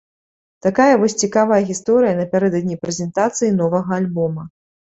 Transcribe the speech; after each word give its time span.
Такая 0.65 0.93
вось 1.01 1.15
цікавая 1.27 1.59
гісторыя 1.69 2.13
напярэдадні 2.21 2.81
прэзентацыі 2.87 3.55
новага 3.63 3.91
альбома. 4.03 4.43